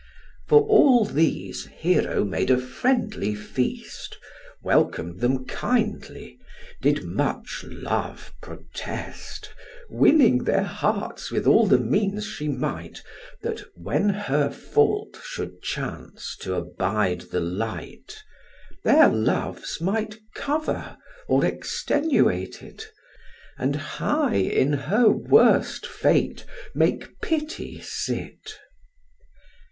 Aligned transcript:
For 0.47 0.63
all 0.63 1.05
these 1.05 1.67
Hero 1.67 2.25
made 2.25 2.49
a 2.49 2.57
friendly 2.57 3.35
feast, 3.35 4.17
Welcom'd 4.63 5.19
them 5.19 5.45
kindly, 5.45 6.39
did 6.81 7.03
much 7.03 7.63
love 7.69 8.33
protest, 8.41 9.51
Winning 9.91 10.45
their 10.45 10.63
hearts 10.63 11.29
with 11.31 11.45
all 11.45 11.67
the 11.67 11.77
means 11.77 12.25
she 12.25 12.47
might, 12.47 13.03
That, 13.43 13.61
when 13.75 14.09
her 14.09 14.49
fault 14.49 15.19
should 15.23 15.61
chance 15.61 16.35
t' 16.35 16.49
abide 16.49 17.21
the 17.29 17.39
light, 17.39 18.23
Their 18.83 19.07
loves 19.07 19.79
might 19.79 20.17
cover 20.33 20.97
or 21.27 21.45
extenuate 21.45 22.63
it, 22.63 22.89
And 23.55 23.75
high 23.75 24.33
in 24.33 24.73
her 24.73 25.09
worst 25.11 25.85
fate 25.85 26.43
make 26.73 27.21
pity 27.21 27.81
sit. 27.81 28.57